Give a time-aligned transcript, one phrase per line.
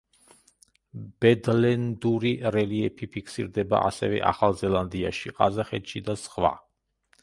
[1.25, 6.57] ბედლენდური რელიეფი ფიქსირდება ასევე ახალ ზელანდიაში, ყაზახეთში და სხვა.